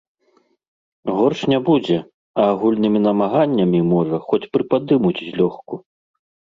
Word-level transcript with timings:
Горш 1.19 1.43
не 1.53 1.59
будзе, 1.67 1.97
а 2.39 2.47
агульнымі 2.55 2.99
намаганнямі, 3.07 3.79
можа, 3.95 4.15
хоць 4.33 4.45
прыпадымуць 4.57 5.19
злёгку. 5.29 5.75